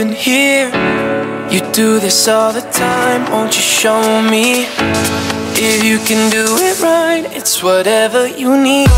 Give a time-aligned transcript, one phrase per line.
[0.00, 0.68] happen here?
[1.50, 4.64] You do this all the time, won't you show me?
[5.56, 8.88] If you can do it right, it's whatever you need.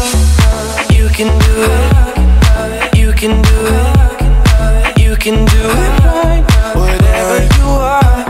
[0.94, 6.44] You can do it, you can do it, you can do it right,
[6.74, 8.22] whatever you are.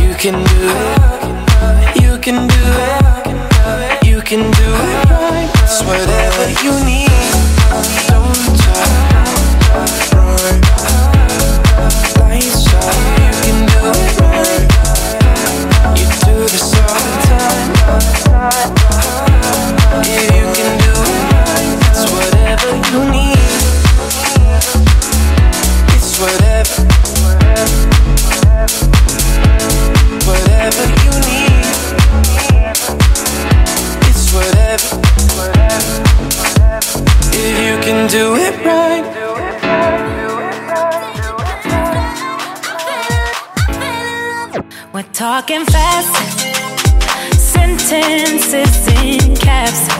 [0.00, 6.44] You can do it, you can do it, you can do it right, it's whatever
[6.64, 6.93] you need.
[45.34, 46.14] Talking fast,
[47.36, 49.90] sentences in caps,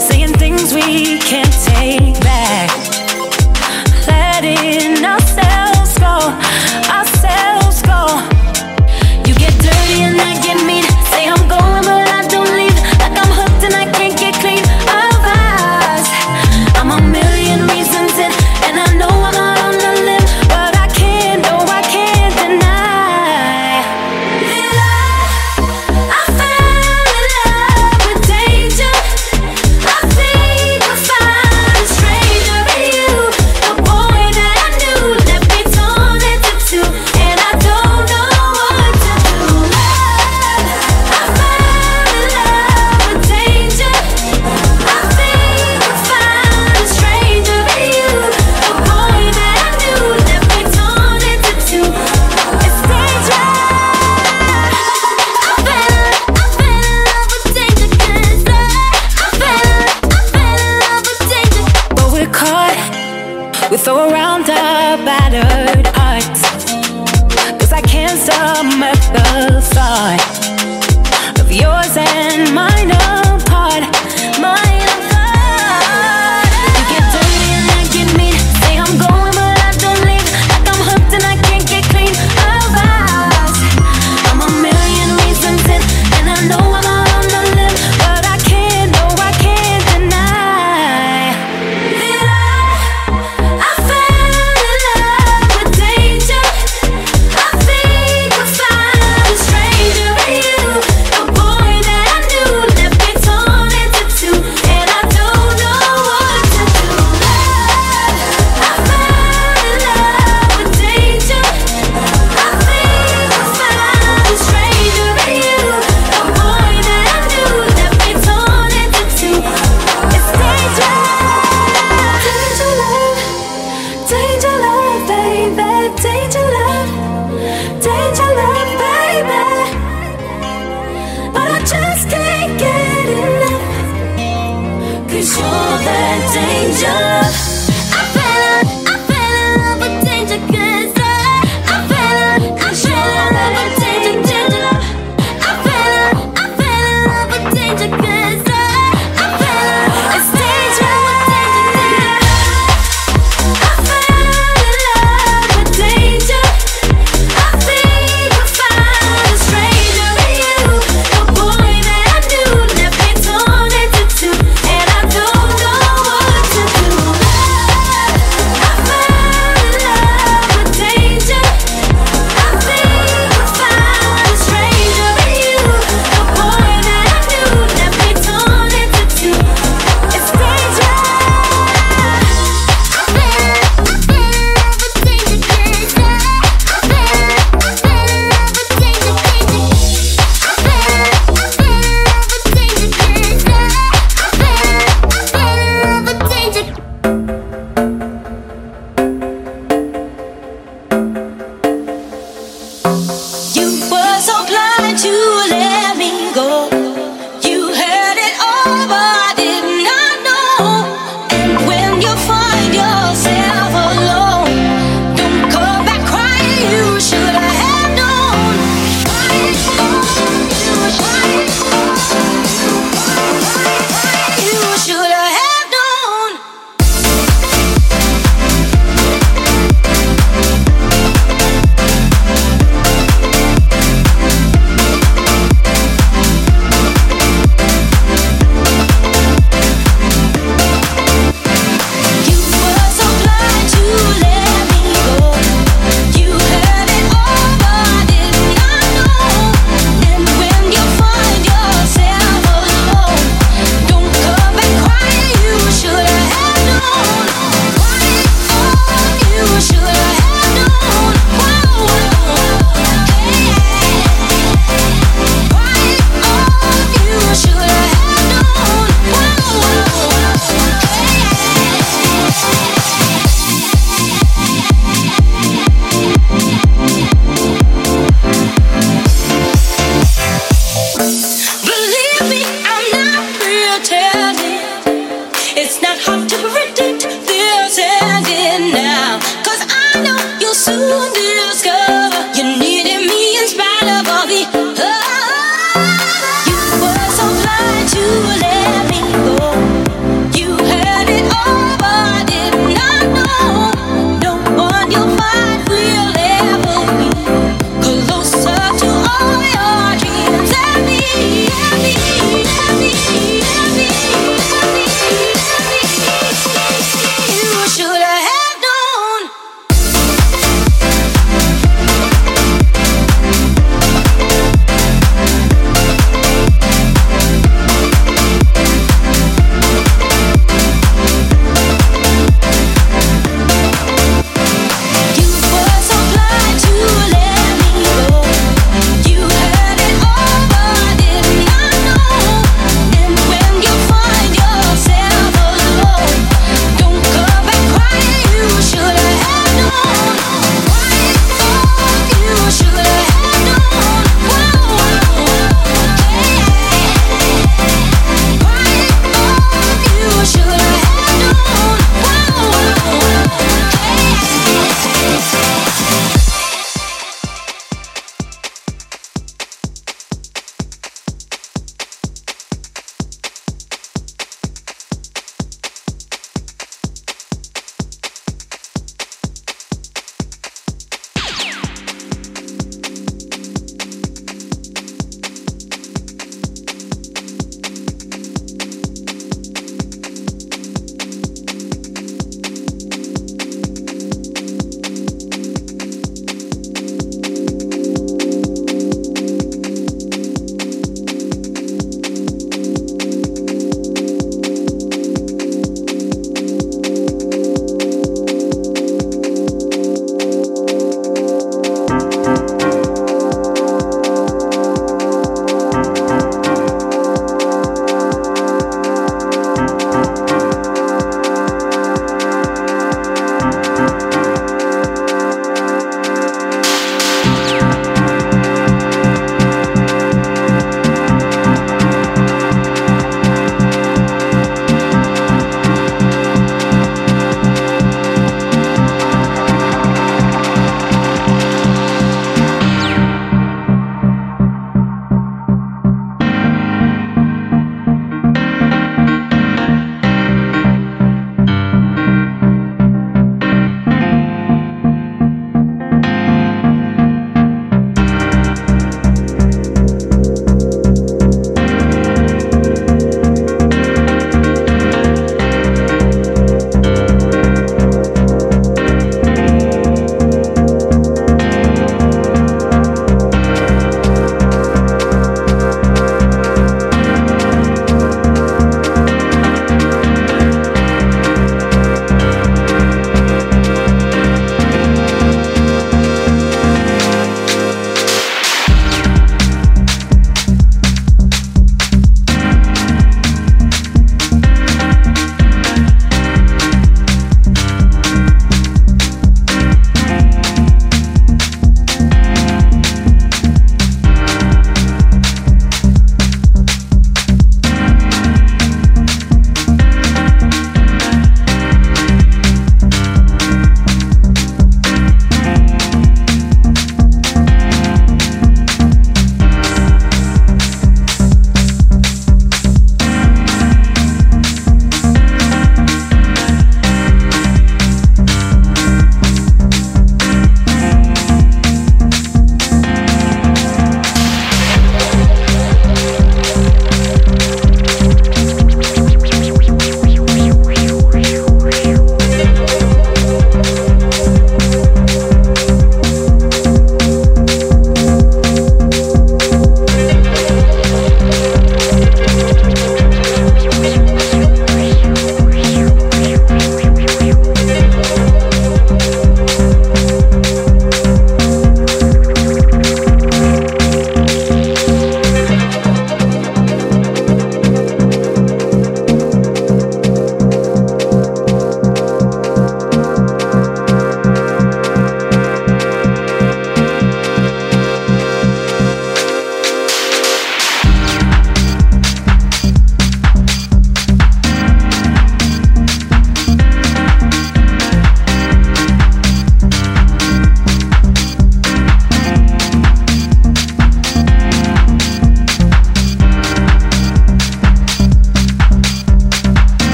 [0.00, 2.67] saying things we can't take back.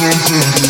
[0.00, 0.69] something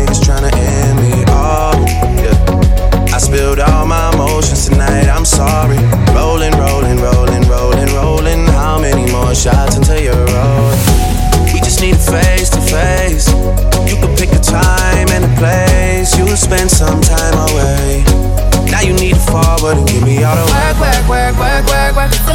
[5.41, 5.81] sorry.
[6.13, 8.41] Rolling, rolling, rolling, rolling, rolling.
[8.61, 10.81] How many more shots until you're rolling?
[11.53, 13.27] We just need a face to face.
[13.89, 16.09] You could pick a time and a place.
[16.17, 18.03] You'll spend some time away.
[18.69, 21.95] Now you need to forward and give me all the work, work, work, work, work,
[21.95, 22.30] work.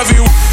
[0.00, 0.49] love you.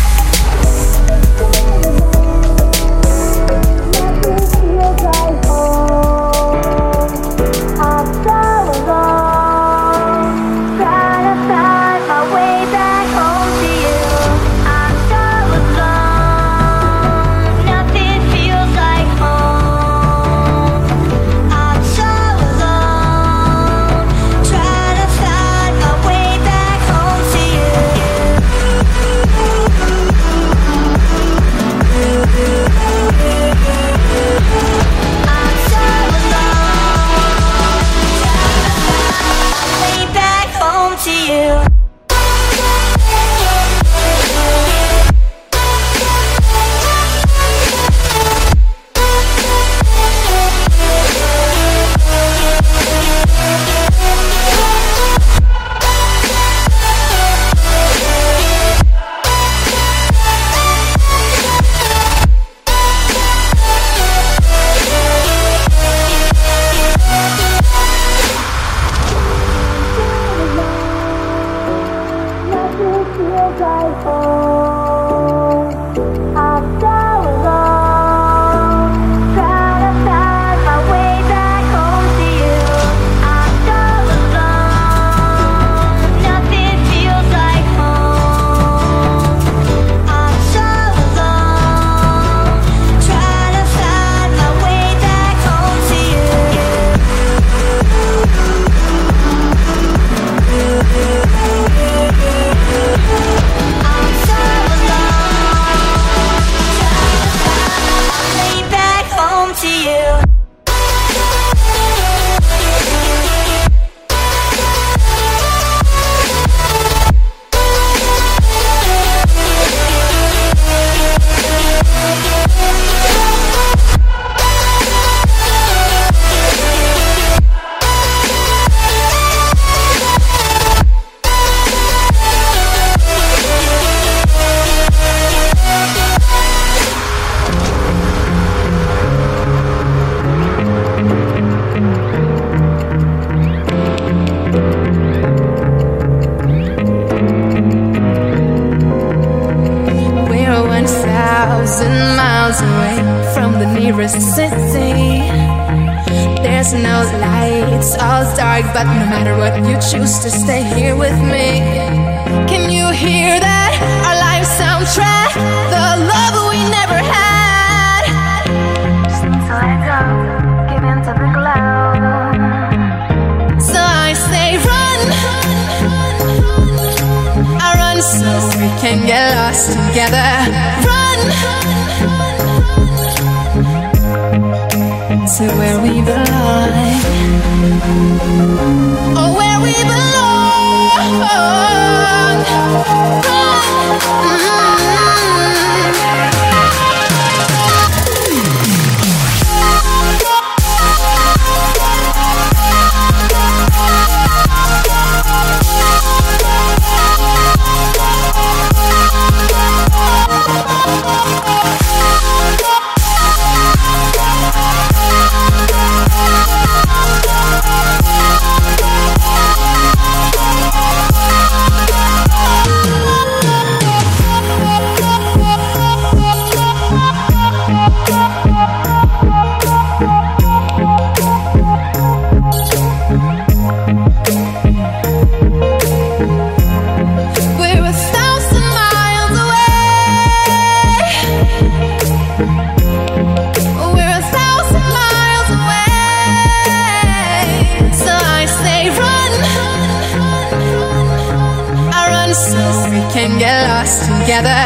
[254.37, 254.61] together.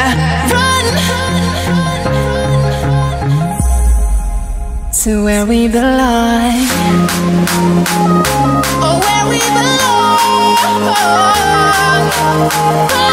[0.54, 0.86] Run,
[5.04, 6.52] to where we belong.
[8.84, 10.58] Oh, where we belong.
[12.84, 13.12] Run.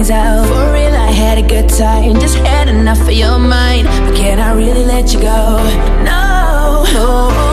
[0.10, 0.48] Out.
[0.48, 3.88] For real, I had a good time, just had enough of your mind.
[3.88, 5.58] But can I really let you go?
[6.04, 7.47] No,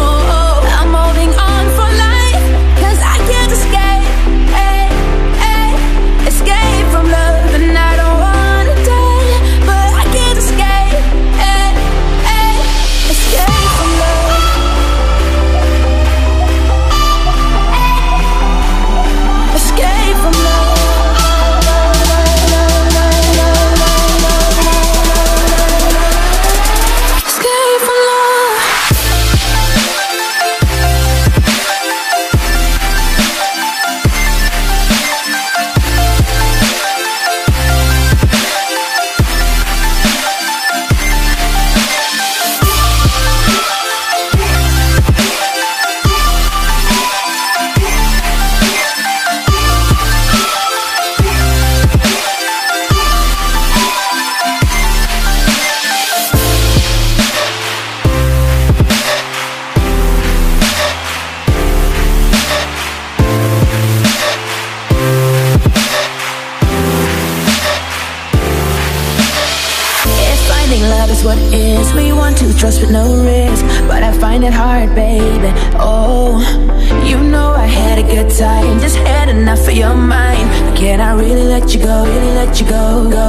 [72.94, 75.50] no risk But I find it hard, baby.
[75.92, 76.38] Oh,
[77.10, 78.78] you know I had a good time.
[78.78, 80.46] Just had enough of your mind.
[80.78, 83.23] Can I really let you go, really let you go, go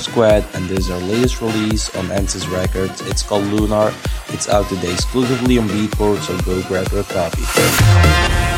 [0.00, 3.00] Giraffe Squad, and this is our latest release on Ansys Records.
[3.02, 3.92] It's called Lunar.
[4.28, 8.49] It's out today exclusively on Beatport, so go grab your copy.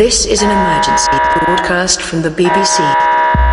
[0.00, 1.10] This is an emergency
[1.44, 2.80] broadcast from the BBC.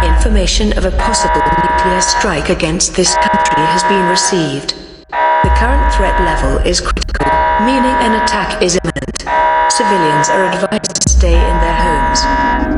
[0.02, 4.74] Information of a possible nuclear strike against this country has been received.
[5.10, 7.28] The current threat level is critical,
[7.66, 9.28] meaning an attack is imminent.
[9.70, 12.77] Civilians are advised to stay in their homes.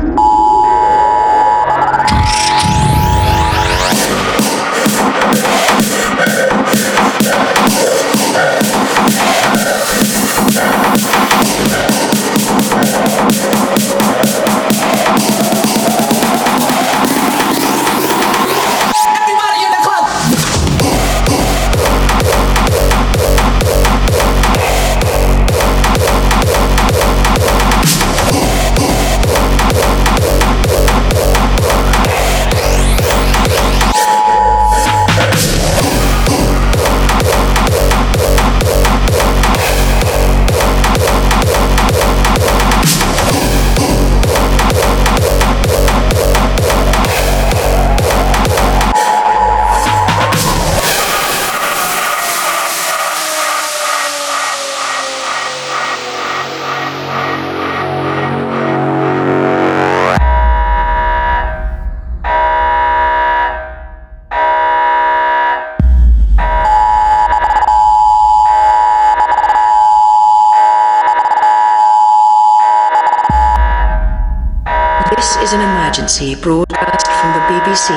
[76.20, 77.88] emergency broadcast from the BBC.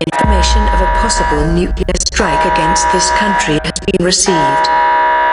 [0.00, 4.66] Information of a possible nuclear strike against this country has been received.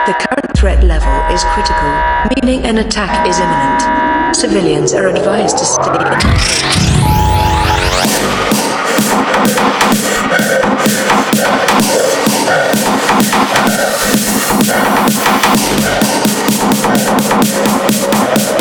[0.06, 1.92] The current threat level is critical,
[2.36, 4.36] meaning an attack is imminent.
[4.36, 5.90] Civilians are advised to stay
[18.56, 18.59] in.